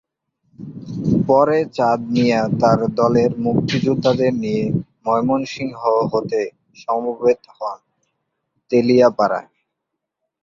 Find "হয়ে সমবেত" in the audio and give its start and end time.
6.11-7.41